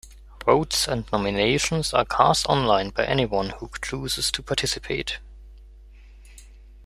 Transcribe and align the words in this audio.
Votes 0.47 0.87
and 0.87 1.05
nominations 1.11 1.93
are 1.93 2.05
cast 2.05 2.47
online 2.47 2.89
by 2.89 3.05
anyone 3.05 3.49
who 3.59 3.69
chooses 3.83 4.31
to 4.31 4.41
participate. 4.41 5.19